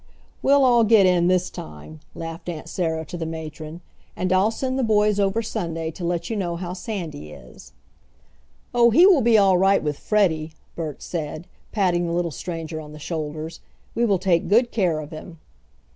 [0.41, 3.81] "We'll all get in this time," laughed Aunt Sarah to the matron.
[4.15, 7.71] "And I'll send the boys over Sunday to let you know how Sandy is."
[8.73, 12.93] "Oh, he will be all right with Freddie!" Bert said, patting the little stranger on
[12.93, 13.59] the shoulders.
[13.93, 15.37] "We will take good care of him."